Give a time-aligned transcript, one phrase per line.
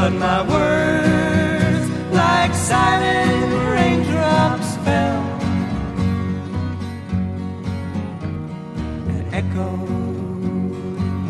[0.00, 5.24] But my words, like silent raindrops, fell
[9.10, 10.72] and echoed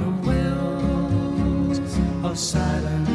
[0.01, 1.79] the wells
[2.23, 3.09] of silence.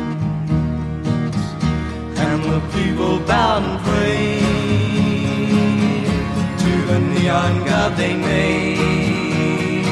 [2.18, 4.42] And the people bowed and prayed
[6.64, 9.86] to the neon god they made.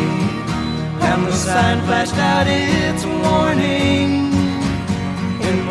[1.09, 4.20] And the sign flashed out its warning in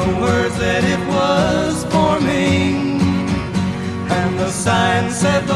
[0.00, 3.00] the words that it was forming.
[4.18, 5.46] And the sign said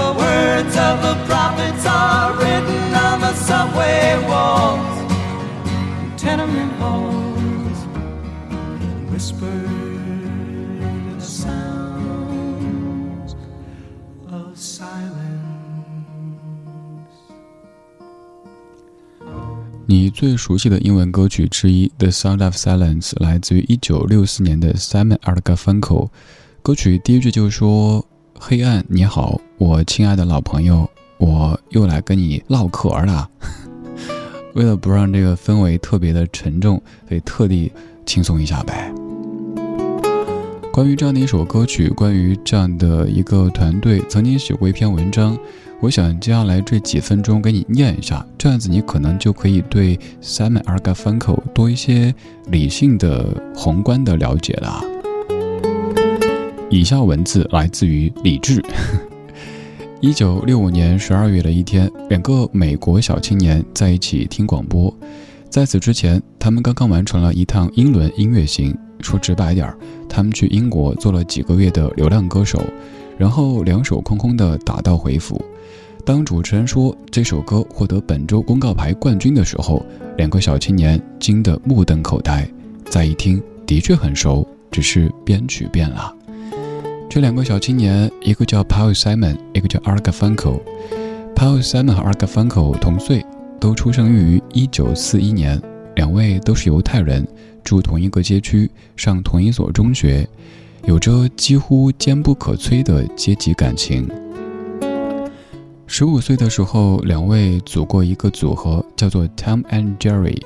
[19.95, 26.09] 你最熟悉的英文歌曲之一《The Sound of Silence》来自于1964年的 Simon and Garfunkel。
[26.65, 28.05] 歌曲第一句就说
[28.37, 33.31] ：“黑暗，你好，我亲爱的老朋友，我又来跟你唠嗑了。
[34.55, 37.71] ”为了不让这个氛围特别的沉重，所以特地
[38.05, 38.93] 轻松一下呗。
[40.75, 45.39] 关于这样的一首歌曲，关于这样的一个团队，曾经写过一篇文章。
[45.81, 52.13] 我想接下来这几分钟给你念一下，这样子你可能就可以对 Simon a r g a f u n k e 多一些
[52.49, 53.25] 理性的、
[53.55, 54.83] 宏观的了解了。
[56.69, 58.61] 以下文字来自于李志。
[60.03, 64.93] 一九六五年十二月的一天，两个美国小青年在一起听广播。
[65.49, 68.77] 在此之前，他们刚刚完成了一趟英伦音乐行。
[69.05, 69.77] 说直白点儿，
[70.09, 72.61] 他们去英国做了几个月的流浪歌手，
[73.19, 75.41] 然后两手空空的打道回府。
[76.05, 79.85] 当主持人说这首歌获得本周公告牌冠军的时候，
[80.17, 82.49] 两个小青年惊得目瞪口呆。
[82.87, 86.15] 再一听，的确很熟，只是编曲变了。
[87.09, 90.61] 这两个小青年，一个叫 Paul Simon，一个叫 a r g a f u n k e l
[91.35, 93.25] Paul Simon 和 a r g a f u n k e l 同岁，
[93.59, 95.63] 都出生于1941年，
[95.97, 97.27] 两位都是犹太人，
[97.65, 100.29] 住同一个街区，上同一所中学，
[100.85, 104.09] 有着几乎坚不可摧的阶级感情。
[105.87, 110.41] 十五岁的时候，两位组过一个组合，叫做 Tom and Jerry。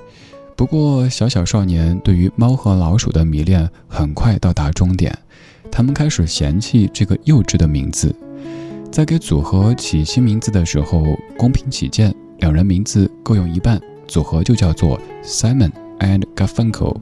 [0.56, 5.16] 不过，小小少年对于猫和老鼠的迷恋很快到达终点，
[5.70, 8.14] 他们开始嫌弃这个幼稚的名字。
[8.90, 11.04] 在给组合起新名字的时候，
[11.36, 16.96] 公平起见，两人名字各用一半，组合就叫做 Simon and Garfunkel。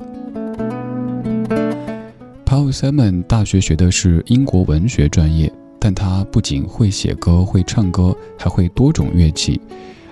[2.45, 9.61] Paul Simon 大学学的是英国文学专业，但他不仅会写歌、会唱歌，还会多种乐器。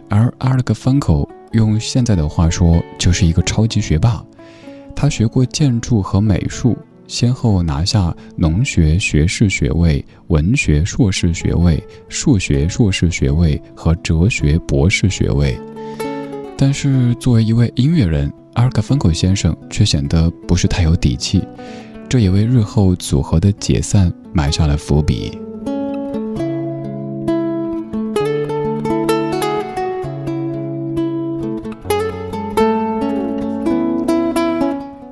[0.08, 4.25] 而 Art Garfunkel 用现在的话说，就是一个超级学霸。
[4.94, 6.76] 他学过建筑和美术。
[7.06, 11.78] 先后拿下农学学士学位、文学硕士学位、
[12.08, 15.54] 数学硕士学位和哲学博士学位。
[16.56, 21.43] 但是，作为一位音乐人，阿尔卡芬口先生却显得不是太有底气，
[22.09, 25.39] 这也为日后组合的解散埋下了伏笔。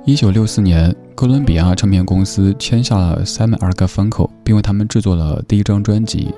[0.04, 6.32] 一九六四年，哥伦比亚唱片公司签下了 Simon a r g a f u n k e 并为他们制作了第一张专辑。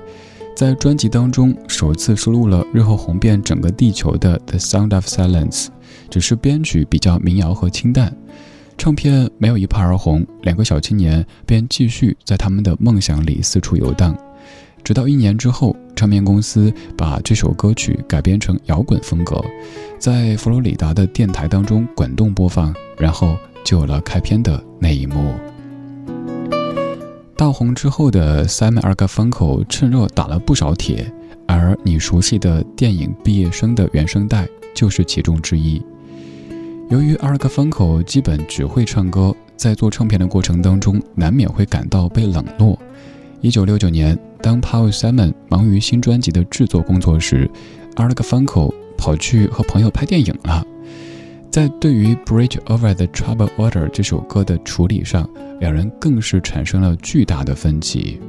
[0.55, 5.65] 在专辑当中，首次收录了日后红遍整个地球的《The Sound of Silence》，
[6.09, 8.15] 只是编曲比较民谣和清淡。
[8.77, 14.15] 唱片没有一炮而红，两个小青年便继续在他们的梦想里四处游荡。
[14.83, 19.43] 直到一年之后，唱片公司把这首歌曲改编成摇滚风格，
[19.97, 23.37] 在佛罗里达的电台当中滚动播放，然后。
[23.65, 25.33] 就有了开篇的那一幕。
[27.35, 31.11] 大红之后的 Simon a r g a f u n k e 趁热打了不少铁，
[31.47, 35.81] 而你熟悉的电影《毕业生》的原声带就是其中之一。
[36.89, 42.77] 由于 a r g a f u n k e 基本只会唱歌，在做唱片的过程当中，难免会感到被冷落。
[43.41, 47.49] 一九六九年，当 Paul Simon 忙于新专辑的制作工作时
[47.95, 50.63] a r g a f u n k e 跑去和朋友拍电影了。
[51.49, 55.29] 在对于《Bridge Over the Troubled Water》这首歌的处理上，
[55.61, 58.19] 两人更是产生了巨大的分歧。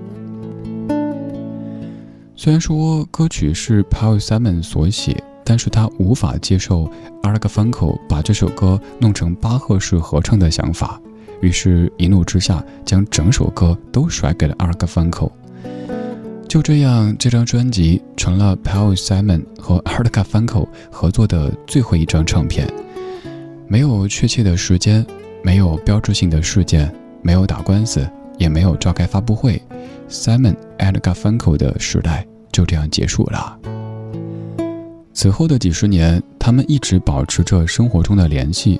[2.37, 6.90] 虽然说歌曲是 Paul Simon 所写，但是他无法接受
[7.22, 11.00] a r g a f u n k e 把这首歌弄成巴赫式合唱的想法，
[11.40, 15.32] 于是，一怒之下将整首歌都甩给了 a r g a f u n k e
[16.48, 22.69] 就这样，这张专辑成了 Paul Simon 和 a r g a f u n k e 合作的最后一张唱片。
[23.69, 25.06] 没有确切的时间，
[25.44, 26.92] 没有标志性的事件，
[27.22, 28.08] 没有打官司，
[28.38, 29.62] 也没有召开发布会
[30.08, 33.75] ，Simon and gafunko 的时代就这样结束了。
[35.16, 38.78] 此后的几十年，他们一直保持着生活中的联系，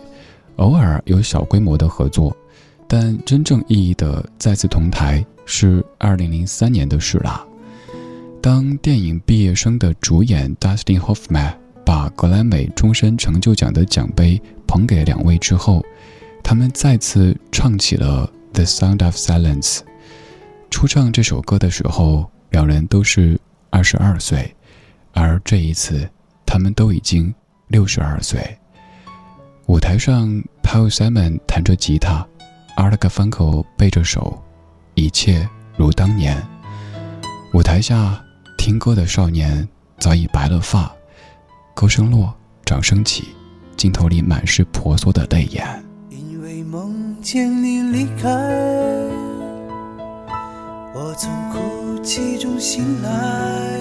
[0.57, 2.37] 偶尔有小规模的合作，
[2.87, 7.43] 但真正意义的再次同台是2003年的事啦。
[8.43, 11.55] 当电影《毕业生》的主演 Dustin Hoffman
[11.87, 14.39] 把格莱美终身成就奖的奖杯。
[14.67, 15.83] 捧给两位之后，
[16.43, 19.79] 他们再次唱起了《The Sound of Silence》。
[20.71, 23.41] 初唱这首歌的时候，两人都是
[23.71, 24.55] 二十二岁，
[25.13, 26.07] 而这一次，
[26.47, 27.35] 他们都已经
[27.69, 28.41] 六十二岁。
[29.67, 30.29] 舞台上
[30.63, 32.27] ，Paul Simon 弹着吉他
[32.77, 34.41] ，Art Garfunkel 背着手，
[34.95, 36.41] 一切如当年。
[37.53, 38.23] 舞台下，
[38.57, 40.95] 听歌的少年早已白了发，
[41.75, 42.33] 歌声落，
[42.65, 43.25] 掌声起。
[43.77, 45.85] 镜头里满是婆娑的泪眼。
[46.09, 48.31] 因为梦见你离开，
[50.95, 53.81] 我从哭泣中醒来，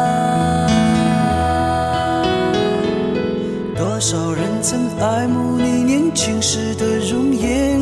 [4.61, 7.81] 曾爱慕你年轻时的容颜，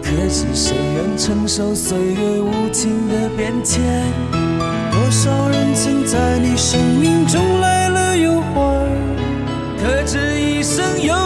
[0.00, 3.82] 可是谁愿承受岁月无情的变迁？
[4.30, 8.88] 多少人曾在你生命中来了又还，
[9.82, 11.25] 可这一生有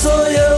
[0.00, 0.49] 所有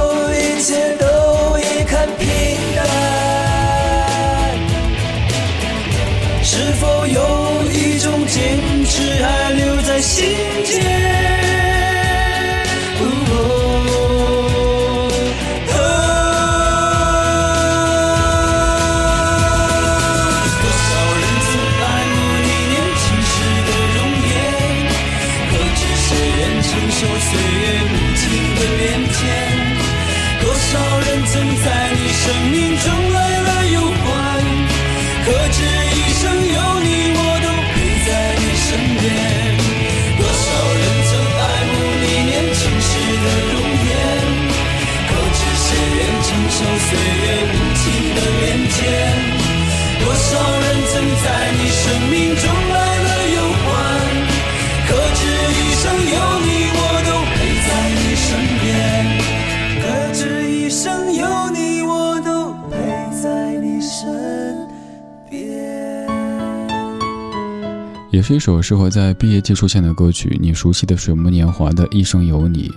[68.12, 70.36] 也是一首适合在毕业季出现的歌曲。
[70.38, 72.68] 你熟悉的水木年华的《一生有你》，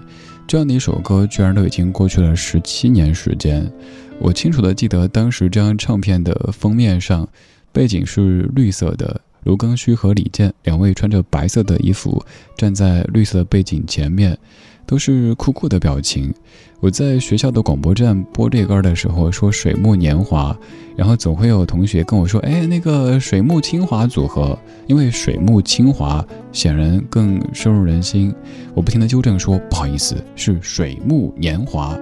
[0.48, 3.70] 这样的一首歌，居然都已经过去了十七年时间。
[4.18, 7.28] 我清楚的记得，当时这张唱片的封面上，
[7.74, 12.26] 背景是绿色的，卢庚戌和李健两位穿着白色的衣服，
[12.58, 14.38] 站在绿色的背景前面，
[14.86, 16.34] 都是酷酷的表情。
[16.80, 20.56] 我在学校的广播站播这歌的时候说“水木年华”，
[20.96, 28.34] 然后总会有同学跟我说：“哎，那个水木清华组合，因为水木清华显然更深入人心。”
[28.76, 31.98] 我不停的纠正说：“不好意思，是水木年华。”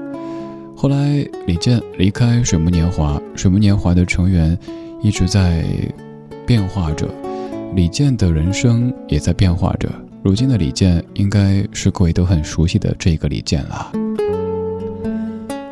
[0.76, 4.58] 后来李健离开水木年华，水木年华的成员
[5.02, 5.64] 一直在
[6.46, 7.08] 变化着，
[7.74, 9.90] 李健的人生也在变化着。
[10.24, 13.92] 如今的李健应该是各位都很熟悉的这个李健了。《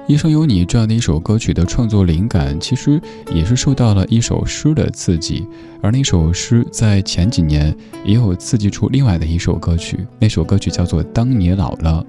[0.10, 3.02] 一生有你》这样的一首歌曲的创作灵感，其实
[3.34, 5.48] 也是受到了一首诗的刺激，
[5.82, 12.06] 而那首诗在前几年也有刺激出另外的一首歌曲，那首歌曲叫做《当你老了》。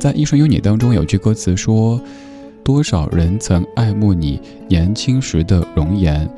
[0.00, 2.00] 在《一生有你》当中有句歌词说
[2.64, 6.28] ：“多少人曾爱慕你年轻时的容颜，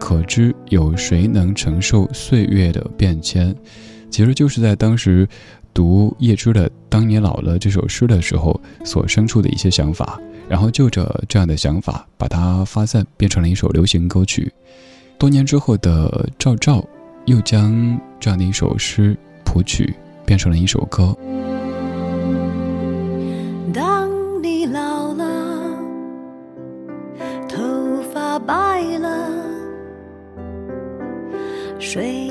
[0.00, 3.54] 可知有谁能承受岁月的变迁？”
[4.10, 5.28] 其实就是在当时
[5.72, 10.20] 读叶芝的《当你老了》这首诗的时候所生出的一些想法。
[10.48, 14.50] 然后就着这样的想法，把它发散，变成了一首流行歌曲。
[15.18, 16.82] 多年之后的赵照，
[17.26, 21.14] 又将这样的一首诗谱曲，变成了一首歌。
[23.74, 24.08] 当
[24.42, 25.76] 你老了，
[27.46, 29.28] 头发白了，
[31.78, 32.30] 睡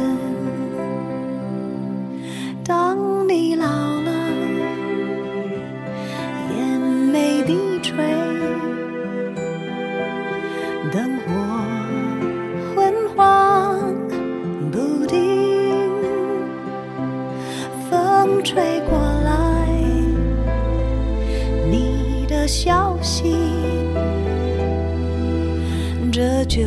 [22.51, 23.33] 消息。
[26.11, 26.61] 这就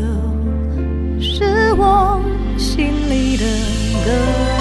[1.21, 1.45] 是
[1.77, 2.19] 我
[2.57, 3.45] 心里的
[4.03, 4.54] 歌。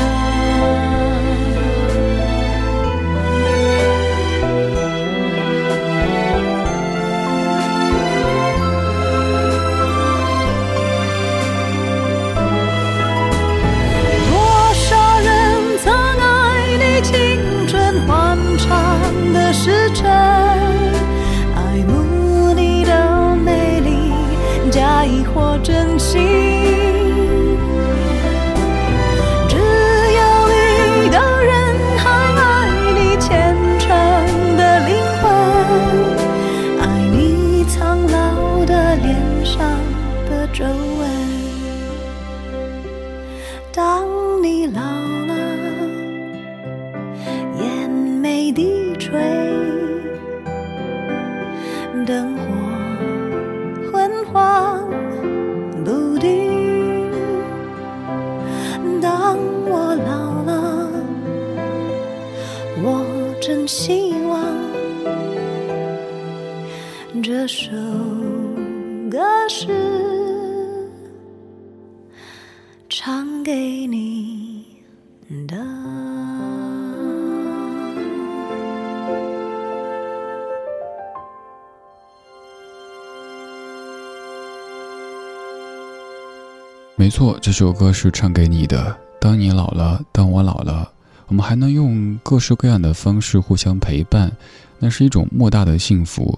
[86.95, 88.95] 没错，这首歌是唱给你的。
[89.19, 90.88] 当你老了，当我老了，
[91.27, 94.31] 我们还能用各式各样的方式互相陪伴，
[94.77, 96.38] 那是一种莫大的幸福。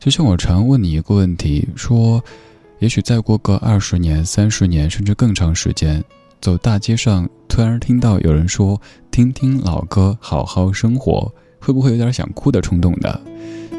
[0.00, 2.22] 就像我常问你一个问题，说，
[2.80, 6.02] 也许再过个二十年、三十年，甚至更长时间，
[6.40, 8.80] 走大街上突然听到有人说
[9.12, 13.20] “听听老歌，好好生活”，会不会有点想哭的冲动呢？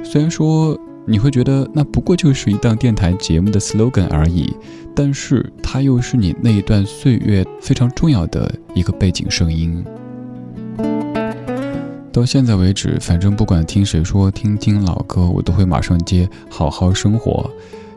[0.06, 4.56] 虽然说你会觉得那不过就是一档电台节目的 slogan 而已，
[4.96, 9.84] 但是它又是你那一段岁月非常重要的一个背景声音。
[12.12, 17.50] 到现在为止，反正不管听谁说听听老歌，我都会马上接“好好生活”。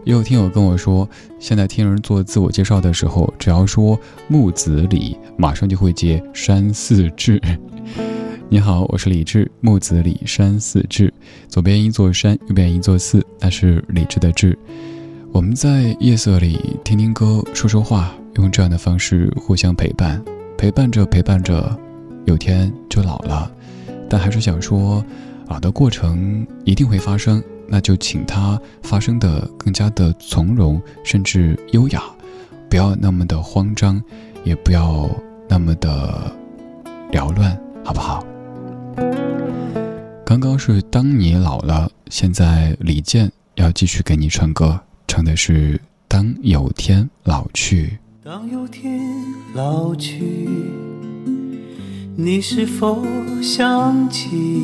[0.04, 7.40] 也有听友跟我说，现在听人做自我介绍的时候，只要说木子李，马上就会接山寺志。
[8.48, 11.12] 你好，我是李志，木子李山寺志，
[11.48, 14.56] 左边一座山，右边一座寺，那是李志的志。
[15.32, 20.22] 我们在夜色里听听歌，说说话，用这样的方式互相陪伴，
[20.56, 21.76] 陪伴着陪伴着，
[22.26, 23.50] 有天就老了。
[24.08, 25.04] 但还是想说，
[25.48, 32.00] 老的过程一定会发生，那就请它发生的更加的从容，甚至优雅，
[32.70, 34.00] 不要那么的慌张，
[34.44, 35.10] 也不要
[35.48, 36.32] 那么的
[37.10, 38.24] 缭乱，好不好？
[40.26, 47.96] 刚刚是当你老了，现在李健要继续给你唱歌，唱的是当有天老去。
[48.24, 49.00] 当有天
[49.54, 50.48] 老去，
[52.16, 53.06] 你是否
[53.40, 54.60] 想起，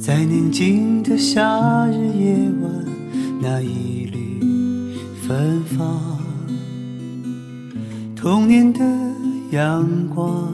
[0.00, 2.84] 在宁静的夏日夜晚，
[3.40, 4.40] 那一缕
[5.28, 6.18] 芬芳，
[8.16, 8.80] 童年的
[9.52, 10.52] 阳光，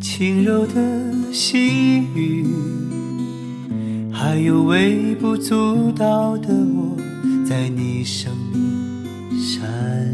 [0.00, 1.05] 轻柔的
[1.38, 2.46] 细雨，
[4.10, 6.96] 还有微不足道的我，
[7.46, 9.68] 在你生命闪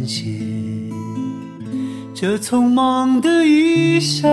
[0.05, 0.33] 现。
[2.13, 4.29] 这匆忙的一生，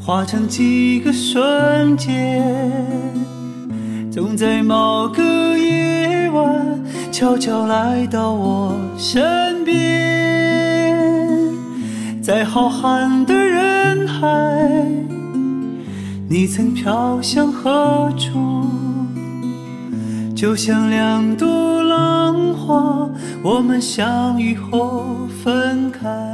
[0.00, 2.42] 化成几个瞬间，
[4.10, 5.22] 总在某个
[5.58, 9.74] 夜晚，悄悄来到我身边。
[12.22, 13.34] 在浩瀚的
[14.24, 14.86] 爱，
[16.28, 18.64] 你曾飘向何处？
[20.34, 23.08] 就像两朵浪花，
[23.42, 26.33] 我们相遇后分开。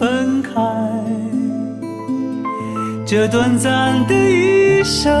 [0.00, 0.50] 分开
[3.06, 5.12] 这短暂的一生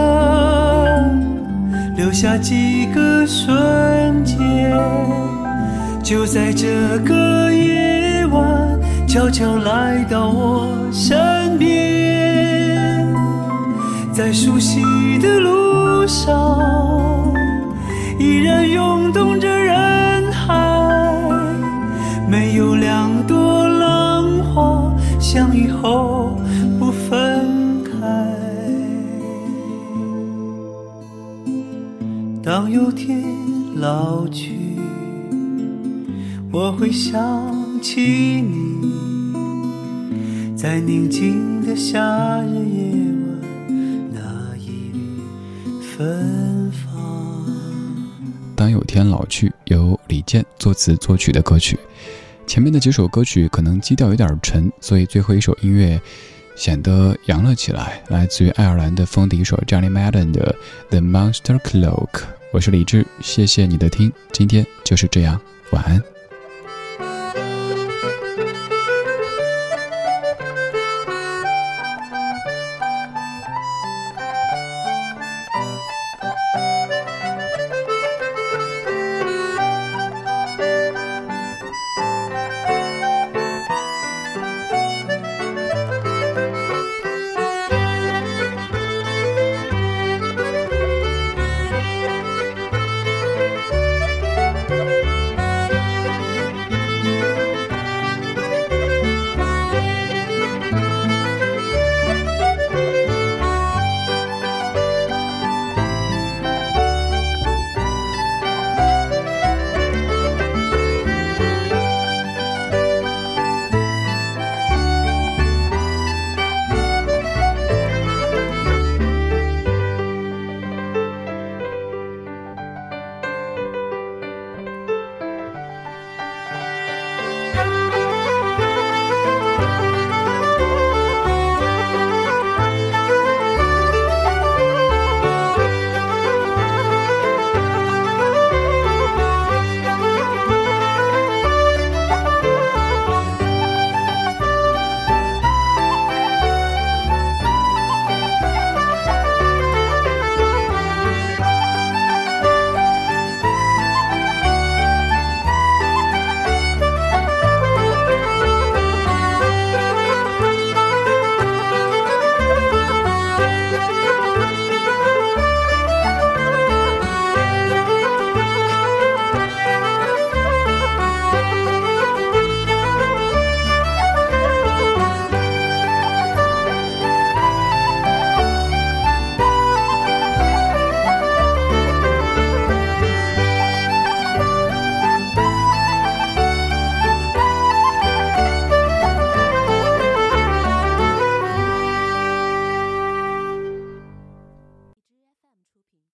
[1.98, 4.72] 留下几个瞬间
[6.02, 13.06] 就在这个夜晚悄悄来到我身边。
[14.14, 14.80] 在熟悉
[15.18, 16.58] 的路上
[18.18, 19.59] 依然涌动着
[32.60, 33.24] 当有天
[33.76, 34.52] 老去，
[36.52, 38.92] 我会想起你，
[40.54, 45.22] 在宁静的夏日夜晚，那一缕
[45.80, 47.46] 芬芳。
[48.54, 51.78] 当有天老去，由李健作词作曲的歌曲。
[52.46, 55.98] 前面的几首歌曲可能基调有点沉，所以最后一首音乐
[56.56, 58.02] 显得扬了起来。
[58.08, 60.54] 来自于爱尔兰的风笛手 Johnny Madden 的
[60.90, 62.10] 《The Monster Cloak》。
[62.52, 66.02] 我是李志，谢谢你的听，今天就是这样，晚安。